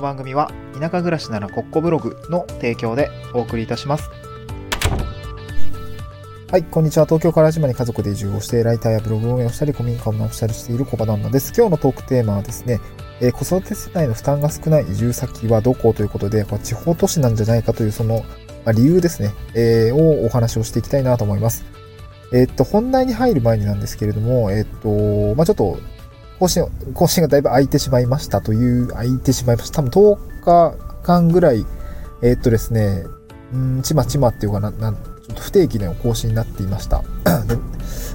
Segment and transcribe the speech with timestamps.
[0.00, 4.10] の番組は田舎暮らしならコッコブログの提供でお送りいたします。
[6.50, 7.04] はい、こんにちは。
[7.04, 11.52] 東京から島に家族で移住をして、ライターやブログ運営をしたり、古民家を直したりしている小場旦那です。
[11.56, 12.80] 今日のトークテーマはですね、
[13.20, 18.24] えー、子育て世帯の負担が少ない移住先はどこということで、これ地方都市なんじゃないかというその、
[18.64, 21.64] まあ、理由ですね、えー、をお話をしていきたいなと思います。
[22.32, 25.78] えー、っと、本題に入る前になんですけれども、えっと、まあ、ちょっと、
[26.40, 29.82] 更新、更新がだいぶ空いてしまいましたという、空いてしまいました。
[29.82, 31.66] 多分10日間ぐらい、
[32.22, 33.04] えー、っとですね、
[33.52, 37.02] うん、ちまちまっていうかな、なん、ちょっと不定期の更新になっていました。
[37.46, 37.56] で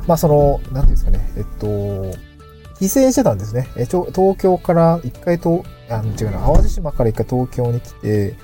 [0.07, 2.17] まあその、なんていうんですかね、えっと、
[2.79, 3.69] 帰省してたんですね。
[3.77, 8.35] えちょ東京から一回と、あ、違うな、淡路島から一回東京に来て、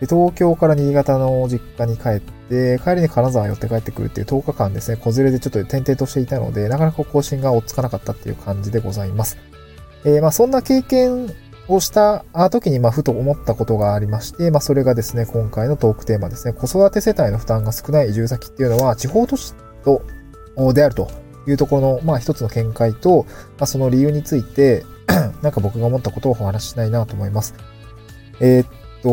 [0.00, 9.38] で東京から新潟の実家に帰って、帰りに金沢寄って帰ってくるっていう10日間ですね、子連れでちょっと転々としていたので、なかなか更新が追っつかなかったっていう感じでございます。
[10.04, 11.32] えー、まあそんな経験
[11.66, 20.02] をした時に、まあふと思ったことがありまして、まあそれがですね、今回のトークテーマですね、子育て世帯の負担が少ない移住先っていうのは、地方都市と、
[20.74, 21.08] であると
[21.46, 23.24] いうところの、まあ一つの見解と、
[23.58, 24.84] まあその理由について、
[25.42, 27.54] なんか僕が思ったことをお話ししないなと思います。
[28.40, 28.66] えー、っ
[29.02, 29.08] と、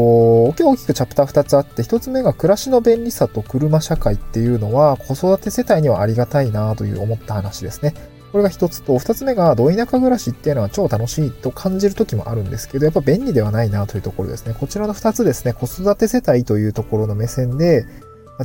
[0.45, 7.93] 大きく大きくチャプター2つあって、1つ目が暮らしの便利さと車社会っていうのは子育て世帯にはありがたいなという思った話ですね。
[8.31, 14.53] これが1つと、2つ目がど田舎暮らしっていうのは超楽しいと感じる時もあるんですけど、やっぱ便利ではないなというところですね。
[14.59, 17.85] こちらの2つですね、子育て世帯というところの目線で、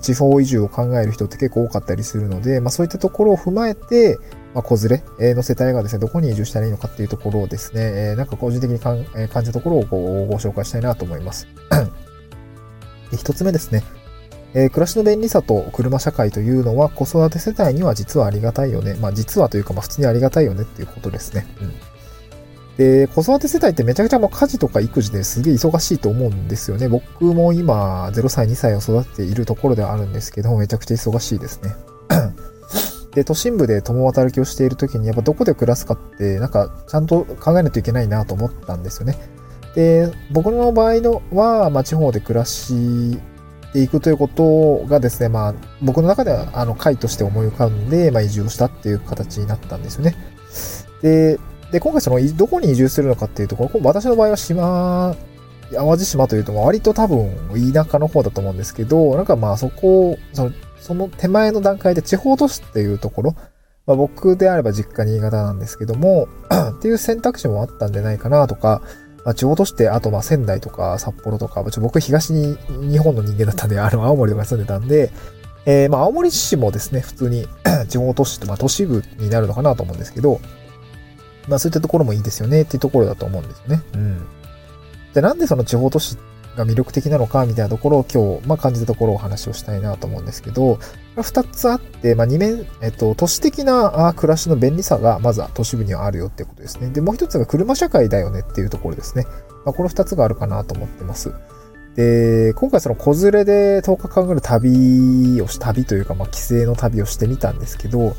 [0.00, 4.19] 地方移住を考える人って結構多かったりするので、まあそういったところを踏まえて、
[4.55, 9.05] まあ、子連れの世帯がですね、どこに移住したらいいのかっていうところをですね、えなんか個人的に感
[9.45, 11.47] じたところをごご紹介したいなと思います。
[13.12, 13.83] 一つ目ですね、
[14.55, 18.95] えー、暮らしの便利さと車社会というのは子育て世帯には実はありがたいよね。
[18.95, 21.47] まあ実はというか、まあ普通にありがたいよねっていうことですね。
[21.61, 21.73] うん。
[22.77, 26.89] で、子育て世帯ってめちゃくちゃもう家事とか育児ですげえ忙しいと思うんですよね。
[26.89, 31.75] 僕も今0歳、2歳を育てているところではあるんですけども、めちゃくちゃ忙しいですね。
[33.15, 39.16] で、都心部で共働きをしている時に、やっぱどこで暮らすかって、なんか、ちゃんと考えないといけないなと思ったんですよね。
[39.75, 43.19] で、僕の場合のは、まあ、地方で暮らし
[43.72, 50.15] ていくということがですね、まあ、僕の中では、あの、会として思い浮かんで、まあ、移住をしたっていう形になったんですよね。
[51.03, 51.38] で、
[51.72, 55.15] で、今回その、どこに移住するのかっていうところ、私の場合は島、
[55.75, 57.31] 淡路島というと、割と多分、
[57.72, 63.36] 田舎の方だと思うんですけど、なんかまあ、そこを、その、その手前の段階で地方都市っていうところ、
[63.86, 66.28] まあ、僕であれば実家新潟なんですけども
[66.78, 68.82] っていう選択肢もあったんじゃないかなとか、
[69.25, 72.56] まあ、地方都市って、あとまあ仙台とか札幌とか、ちょ僕東に
[72.91, 75.10] 日本の人間だったんで、あの青森とか住んでたんで、
[75.66, 77.47] えー、まあ青森市もですね、普通に
[77.88, 80.41] 地方都市と、まあ都市部になるのかなと思うんですけど、
[81.48, 83.82] まあそういったところもいいですよねっていうところだと思うんですよね。
[83.94, 84.26] うん。
[85.12, 86.16] じゃあなんでその地方都市
[86.56, 90.78] が魅力的なのかみたいなところを今日、まあ、感じたところをお話をしたいなと思うんですけど、
[91.21, 96.88] 二つあって、まあ、二面、えっと、都市的な暮らしの便利さが、まずは都市部にはあるよっていうことですね。
[96.91, 99.26] で、もう一つが車社会だよねっていうところですね。
[99.65, 101.32] まあ、この二つがあるかなと思ってます。
[101.97, 108.16] で、今回その子連れで10日間ぐらい旅をし、旅というか、まあ、帰省の旅をしてみたんですけど、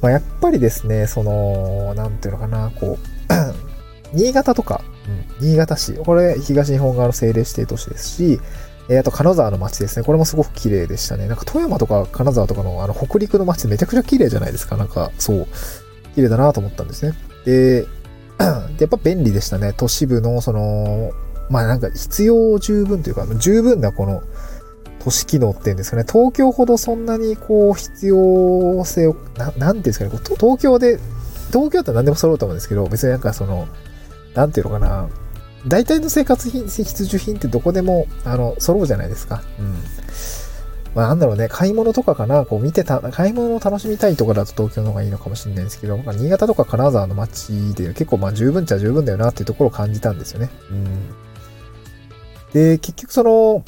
[0.00, 3.69] まあ、やっぱりですね、その、なんていうのかな、こう、
[4.12, 4.82] 新潟とか、
[5.40, 8.40] うん、新潟市、これ東日本側の政令指定都市ですし、
[8.88, 10.04] えー、あと金沢の街ですね。
[10.04, 11.28] これもすごく綺麗でしたね。
[11.28, 14.76] なんか富山とか金沢とかのあの北陸の街めちゃくちゃ綺麗じゃないですか。
[14.76, 15.46] なんかそう、
[16.16, 17.14] 綺麗だなと思ったんですね。
[17.44, 17.86] で、
[18.80, 19.72] やっぱ便利でしたね。
[19.76, 21.12] 都市部のその、
[21.48, 24.22] まあなんか必要十分というか、十分なこの
[24.98, 26.04] 都市機能っていうんですかね。
[26.10, 30.10] 東京ほどそんなにこう必要性を、ななんていうんですかね。
[30.38, 30.98] 東京で、
[31.52, 33.68] 東京って何でも揃うと思うんですけど、別になんかその、
[34.34, 35.08] なんていうのかな、
[35.66, 39.42] 大体の生活品、必需品ってどこでも、あの、揃うじゃないですか。
[39.58, 39.74] うん。
[40.94, 50.50] まあなんだろうね、買い物とかかな、こう見てた、買い物を楽しみたいとかだと東京の方がいいのかもしれないですけど、まあ、新潟とか金沢の街で結構まあ十分っちゃ十分だよなっていうところを感じたんですよね。
[50.70, 50.86] うん。
[52.52, 53.64] で、結局その、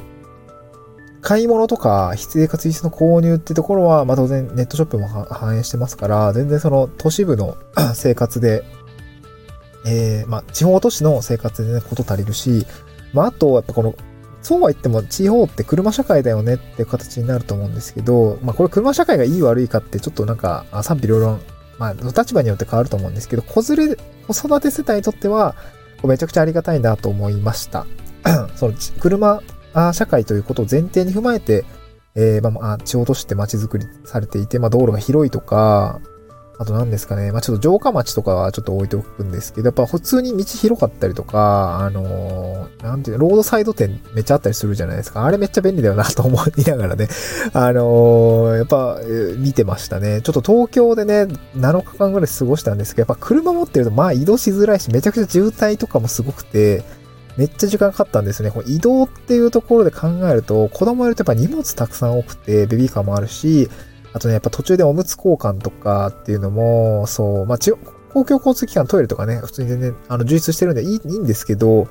[1.20, 7.56] 買い物とか生活必須の購入ってところは、まあ当然ネットショップも反映してますから、全然その都市部の
[7.94, 8.64] 生活で
[9.87, 12.67] えー、まあ、地方都市の生活でね、こと足りるし、
[13.12, 13.94] まあ、あと、やっぱこの、
[14.43, 21.40] そうは言っても地方って車社会だよねっていう形になると思うんですけど、まあ、これ車社会がいい悪いかってちょっとなんか、賛否両論、
[21.79, 23.96] まあ、立場によって変わると思うんですけど、子連れ、
[24.26, 25.55] 子育て世帯にとっては、
[26.05, 27.87] めちゃくちゃありがたいなと思いました。
[28.56, 29.40] その、車
[29.93, 31.64] 社会ということを前提に踏まえて、
[32.14, 36.00] えー、まあ、地方都市って街づくりされていて、まあ、道路が広いとか、
[36.62, 37.32] あと何ですかね。
[37.32, 45.24] まあ、ちょっと城下町とかはちょっと置いておくんですけど、やっぱ普通に道広かったりとか、あのー、なんていうの、ロードサイド店めっちゃあったりするじゃないですか。
[45.24, 47.08] あれめっちゃ便利だよなと思いながらね、
[47.52, 49.00] あのー、やっぱ、
[49.38, 50.20] 見てましたね。
[50.22, 51.26] ちょっと東京でね、
[51.56, 56.84] 7日間ぐらい過ごしたんですけど、やっぱ車持ってるとまあ移動しづらいし、めちゃくちゃ渋滞とかもすごくて、
[57.36, 58.50] めっちゃ時間かかったんですね。
[58.50, 63.68] こ移動っていうところで考えると、子供いるとやっぱ荷物たくさん多くて、ベビーカーもあるし、
[64.12, 67.58] あとね、やっぱ途中でおむつ交換とかっていうのも、そう、まあ、
[68.12, 71.88] 公共交通機関トイレとかね、普通に全然、あの、充実してるんでいいいいんですけど、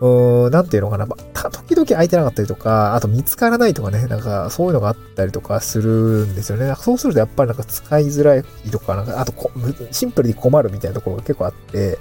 [0.00, 6.74] うーん、なんていうのかな、まあ、時々空いてなかったりとか、あと見つからないとかね、なんかそういうのがあったりとかするんですよね。
[6.76, 9.32] そうするとやっぱりなんか使いづらいとか、なんか、あと
[9.92, 11.98] シンプルに困るみたいなところが結構あって、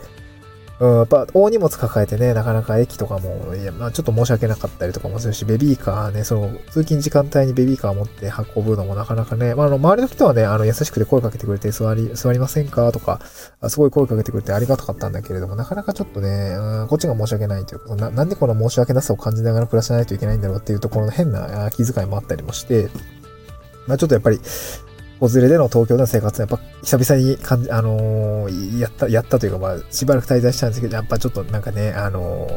[0.80, 13.20] うん、やっぱ大荷物抱えてね、なかなか駅とかも、いや、まあちょっと申し訳なかったりとかもするし、ベビーカーね、その、通勤時間帯にベビーカー持って運ぶのもなかなかね、まああの、周りの人はね、あの、優しくて声かけてくれて、座り、座りませんかとか、
[13.68, 22.90] すごい声かけてくれてありがたかったんだけれども、なかなかちょっとね、うん、こっちが申し訳ないというか、ななんでこの申し訳なさを感じながら暮らさないといけないんだろうっていうところの変な気遣いもあったりもして、
[23.86, 24.40] まあちょっとやっぱり、
[25.20, 32.48] 子連れでの東京での生活はやっぱ久々に感じ、あのー、やった、やったというか、まあ、しばらく滞在したんですけど、やっぱちょっとなんかね、あの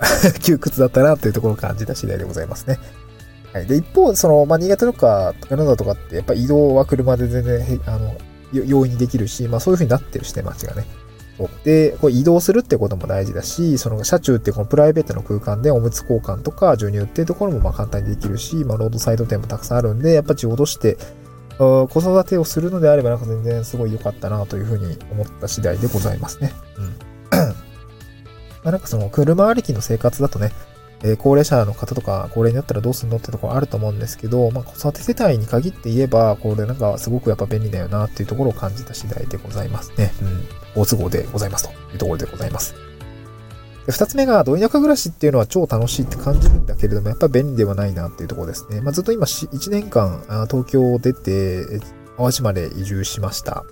[0.00, 2.78] ー、 窮屈だったなというところを感じた次第でございますね。
[3.52, 3.66] はい。
[3.66, 8.14] で、一方、その、まあ、新潟とか、金沢とかって、やっぱ移動は車で全然、あの、
[8.52, 10.86] 容易にできるし、まあ、そういう風になってるしね、街がね。
[11.64, 20.98] で、こう移動するってことも大事だし、その車中ってこのプライベートの空間でおむつ交換とか授乳っていうところもまあ簡単にできるし、まあロードサイド店もたくさんあるんで、やっぱ地元して、
[21.60, 26.52] 子育てをするのであればなんか全然すごい良かったなというふうに思った次第でございますね。
[26.78, 26.84] うん。
[28.64, 30.52] まあなんかその車ありきの生活だとね、
[31.02, 40.12] えー、高齢者の方とか高齢になったらどうすんのってところあると思うんですけど、まあ子育て世帯に限って言えば、これなんかすごくやっぱ便利だよなっていうところを感じた次第でございますね。
[40.22, 40.82] うん。
[40.82, 42.89] 大都合でございますというところでございます。
[43.90, 48.80] で二つ目が、ど田舎暮らしっていうのは超楽しいって感じるんだけれども、やっぱ便利ではないなっていうところですね。
[48.80, 51.80] まあ、ずっと今1年間、東京を出て、
[52.16, 53.64] 淡路まで移住しました。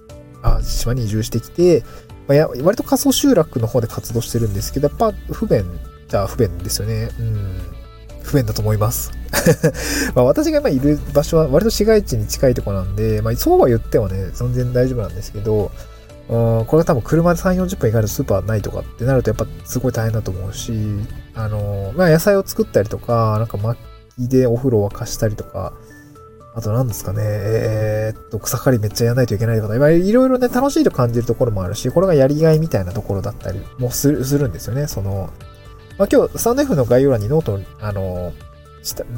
[0.42, 1.84] あ、島に移住してきて、
[2.26, 5.64] まあ、や割と仮想集落の方で活動してるんですけど、やっぱ不便
[6.08, 7.10] じゃ不便ですよね。
[7.18, 7.60] うん。
[8.22, 9.12] 不便だと思います。
[10.14, 15.70] ま私が今いる場所は割と市街地に近いとこなんで、まあそうは言ってもね、全然大丈夫なんですけど、
[16.28, 20.72] これは多分車で3、40分行かれるスーパーないとかってなるとやっぱすごい大変だと思うし、
[21.34, 23.78] あの、まあ野菜を作ったりとか、なんか薪
[24.28, 25.72] でお風呂を沸かしたりとか、
[26.54, 34.86] あと何ですかね、えー、っと、草刈りめっちゃやらないといけないとか、いろいろね、楽しいと感じるところもあるし、これがやりがいみたいなところだったりもするするんですよね。
[34.86, 35.30] その、
[35.98, 38.32] まあ、今日、スタンド F の概要欄に note、あの、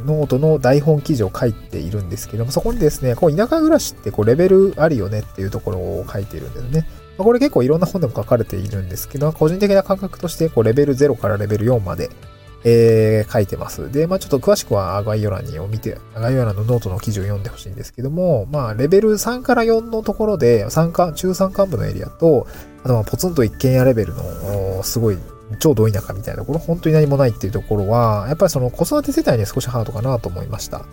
[0.07, 6.87] ノートの台本記事を書いているんですけども、そこにですね、こう田舎暮らしってこうレベルあるよねっていうところを書いているんですね。
[7.19, 12.11] これ結構いろんな本でも書かれているんですけど、個人的な感覚としてこうレベル0からレベル4まで、
[12.65, 13.91] えー、書いてます。
[13.91, 22.47] で、まあちょっと詳しくは概要欄にを見て、概要欄のノートの記事を読んでほしいんですけども、まあレベル3から4のところで、山間、中山間部のエリアと、
[22.85, 25.19] あとまあポツンと一軒家レベルの、すごい
[25.58, 30.85] 超ど田舎みたいなところ、本当に何もないっていうところは、やっぱりその子育て世帯には少しハードかなと思いました。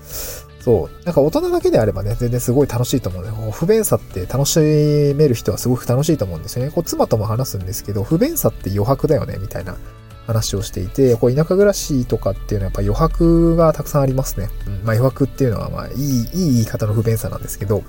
[0.60, 1.06] そう。
[1.06, 6.72] なんか大人だけであればね、全然すごい楽しいと思うので、不便さって楽しめる人はすごく楽しいと思うんですよね。
[6.72, 9.78] こう妻とも話すんですけど、不便さって余白だよね、みたいな
[10.26, 14.50] 話をしていて、こう田舎暮らしとかっていうのはやっぱ余白がたくさんありますね。
[14.68, 17.84] うん、まあ余白っていうのはまあいい、いい言い方の不便さなんですけど、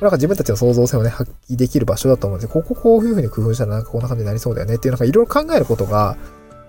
[0.00, 6.16] なんか自分たちの創造性をね、発揮できる場所だと思うんですこここういう風に工夫したらなんかこんな感じになりそうだよねっていうなんかいろいろ考えることが、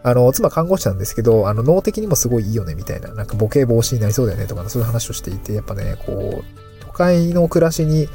[0.04, 6.46] あの、妻看護師なんですけど、あの、脳的にもすごいいいよね、みたいな、なんかボケ防止になりそうだよね、とか、そういう話をしていて、やっぱね、こう、
[6.80, 8.08] 都会の暮らしに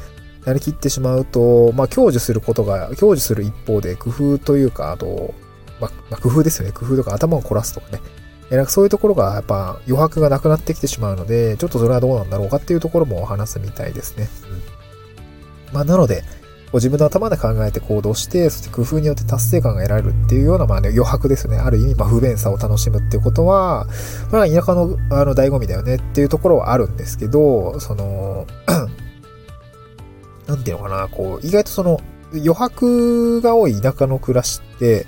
[0.45, 5.35] なりきってしまうと、まあ、享受することが、享受する一方で、工夫というか、あと、
[5.79, 6.71] まあ、まあ、工夫ですよね。
[6.71, 8.01] 工夫とか頭を凝らすとかね。
[8.49, 14.27] えなんかそういうところがやっぱ余白がなくなってきてしまうので、ちょっとそれはどうなんだろうかっていうところも話すみたいですね。
[14.49, 14.72] うん。
[15.73, 16.23] まあ、なので、
[16.73, 21.57] こう自分の頭で考えて行動して、そして工夫によって達成感が得られるっていうような、まあね、余白ですね。
[21.57, 23.85] ある意味、まあ不便さを楽しむっていうことは、
[24.31, 28.47] まあ田舎のあの醍醐味だよねっていうところはあるんですけど、その、
[30.47, 32.01] なんていうのかな、こう、意外とその、
[32.33, 35.05] 余白が多い田舎の暮らしって、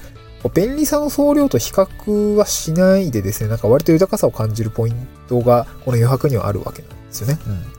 [0.53, 7.39] 便利さの総量と比較はしないでですね、なんか割と豊かさを感じるポイントが、この余白にはあるわけなんですよね。
[7.48, 7.75] うん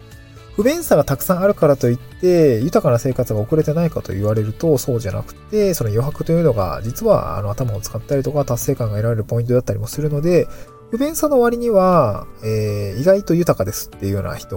[0.57, 10.49] 不便さがたくさんあるからといって、豊かな生活が遅れてないかと言われると、そうじゃなくて、その余白というのが、実は、あの、頭を使ったりとか、達成感が得られるポイントだったりもするので、
[10.91, 14.57] 不便さの割には、えー、意外と豊かですっていうような人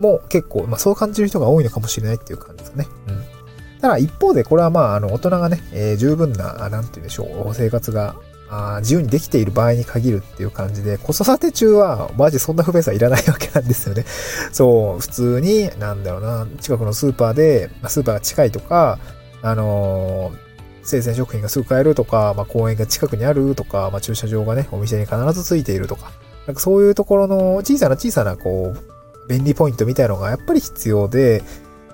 [0.00, 2.88] も結構、まあそう感じる人が多いのかもしれないっていう感じですね。
[3.06, 3.80] うん。
[3.80, 8.16] ただ一方でこれはまあ、あの、大人がね、えー、十分な、なんて言うんでしょう、生活が
[8.54, 14.04] あ自由にできている場合に限るっていう感じで、子育て中はマジそんな不便さいらないわけなんですよね。
[14.52, 18.98] そう、普通に、なんだろうな、近くのスーパーで、スーパーが近いとか、
[19.40, 20.36] あのー、
[20.84, 26.12] 生鮮食品がすぐ買えるとか、まあ、公園が近くにあるとか、まあ、駐車場がね、お店に必ずついているとか、
[26.46, 31.42] なんかそういうところの小さな小さな、こう、便利ポイントみたいのがやっぱり必要で、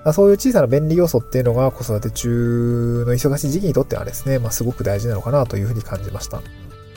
[0.08, 6.38] まそういう小さな便利要素っていうのが子育て中の忙しい時期にとってはですね、まあ、すごく大事なのかなというふうに感じました。
[6.38, 6.42] ま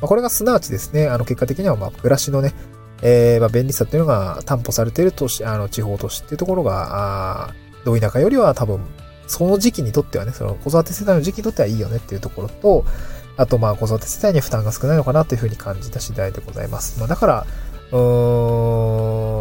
[0.03, 2.53] あ、これがすなわちですね、あの結果的にはま暮らしのね、
[3.01, 7.53] えー、ま便利さっていうのが担保されている都市、あの地方都市っていうところが、あ
[7.83, 8.79] ど田舎よりは多分、
[9.27, 12.85] その時期にとってはね、その子育て世代の時期にとってはいいよねっていうところと、
[13.35, 16.97] あとまあ子育て世代に負担が少ないのかなというふうに感じた次第でございます。
[16.99, 17.45] まあだから、
[17.91, 19.40] うー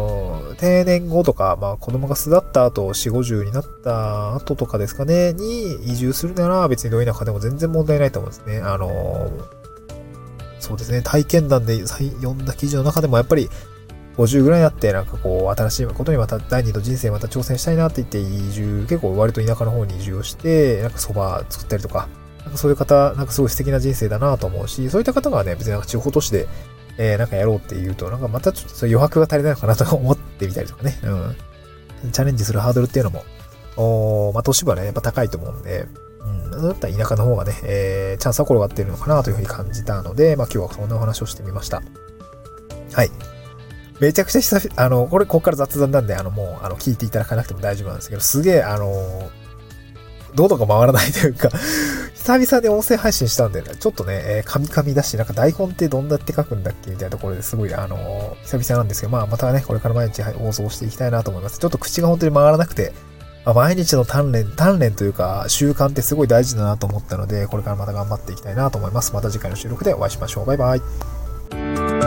[0.61, 8.59] 定年後とか、まあ子供が巣立った後、4、50になった後とかですかね、に移住するなら別にどういう中でも全然問題ないと思うんですね。
[8.59, 9.29] あの
[10.59, 13.49] そうですね、体験談で読んだ記事の中でもやっぱり
[14.17, 22.07] 50ぐらいになって、なんかこう、新しいことにまた第二度人生また挑戦したいなって言って移住、結構割と田舎の方に移住をして、なんか蕎麦作ったりとか、
[22.43, 26.47] なんかそういう方、なんかすごい素敵な人生だなと思うし、そういった方がね、別になんか地方都市で
[26.97, 30.97] えー、なんかやろうって言うと、なんかまたちょっと余白が足りないのかなと思ってみたりとかね。
[31.03, 31.09] う
[32.07, 32.11] ん。
[32.11, 33.23] チャレンジするハードルっていうのも、
[33.77, 35.87] おまあ、都市部はね、やっぱ高いと思うんで、
[36.19, 36.51] うん。
[36.51, 41.81] だったら田舎の方がね、えー、チャンスは転がってるのかなというふうに感じたので、まあ今日はそんなお話をしてみました。
[42.93, 43.11] はい。
[43.99, 49.29] めちゃくちゃ久々、あの、これ、ここから雑談なんで、あの、もう、あの、聞いていただかなくても大丈夫なんですけど、すげえ、あの、
[50.35, 51.49] 喉が回らないというか
[52.39, 61.59] 久々で音声配信したんで、ちょっとね、えー、カミカミだし、なんか台本ってどんだって書くんだっけみたいなところですごい、あのー、久々なんですけど、まあ、またね、これから毎日放送していきたいなと思います。
[61.59, 62.93] ちょっと口が本当に回らなくて、
[63.45, 69.13] まあ、毎日の鍛錬、鍛錬というか、習慣ってすごい大事だなと思ったので、これからまた頑張っていきたいなと思います。
[69.13, 70.45] また次回の収録でお会いしましょう。
[70.45, 72.00] バイバイ。